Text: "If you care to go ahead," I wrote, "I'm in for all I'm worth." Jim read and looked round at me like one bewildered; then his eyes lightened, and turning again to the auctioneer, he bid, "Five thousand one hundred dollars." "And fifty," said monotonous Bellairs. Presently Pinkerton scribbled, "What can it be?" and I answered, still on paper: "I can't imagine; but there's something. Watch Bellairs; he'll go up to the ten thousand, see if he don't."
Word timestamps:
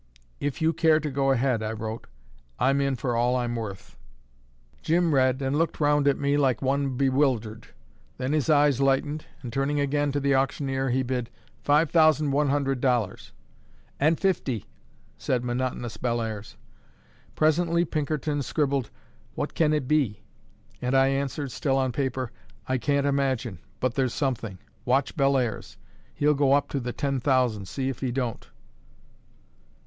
"If 0.39 0.63
you 0.63 0.73
care 0.73 0.99
to 0.99 1.11
go 1.11 1.29
ahead," 1.29 1.61
I 1.61 1.73
wrote, 1.73 2.07
"I'm 2.57 2.81
in 2.81 2.95
for 2.95 3.15
all 3.15 3.35
I'm 3.35 3.55
worth." 3.55 3.97
Jim 4.81 5.13
read 5.13 5.43
and 5.43 5.55
looked 5.55 5.79
round 5.79 6.07
at 6.07 6.17
me 6.17 6.37
like 6.37 6.59
one 6.59 6.97
bewildered; 6.97 7.67
then 8.17 8.33
his 8.33 8.49
eyes 8.49 8.81
lightened, 8.81 9.27
and 9.43 9.53
turning 9.53 9.79
again 9.79 10.11
to 10.11 10.19
the 10.19 10.33
auctioneer, 10.35 10.89
he 10.89 11.03
bid, 11.03 11.29
"Five 11.61 11.91
thousand 11.91 12.31
one 12.31 12.49
hundred 12.49 12.81
dollars." 12.81 13.31
"And 13.99 14.19
fifty," 14.19 14.65
said 15.19 15.43
monotonous 15.43 15.97
Bellairs. 15.97 16.57
Presently 17.35 17.85
Pinkerton 17.85 18.41
scribbled, 18.41 18.89
"What 19.35 19.53
can 19.53 19.71
it 19.71 19.87
be?" 19.87 20.23
and 20.81 20.95
I 20.97 21.09
answered, 21.09 21.51
still 21.51 21.77
on 21.77 21.91
paper: 21.91 22.31
"I 22.67 22.79
can't 22.79 23.05
imagine; 23.05 23.59
but 23.79 23.93
there's 23.93 24.15
something. 24.15 24.57
Watch 24.83 25.15
Bellairs; 25.15 25.77
he'll 26.15 26.33
go 26.33 26.53
up 26.53 26.69
to 26.69 26.79
the 26.79 26.91
ten 26.91 27.19
thousand, 27.19 27.67
see 27.67 27.87
if 27.89 27.99
he 27.99 28.11
don't." 28.11 28.47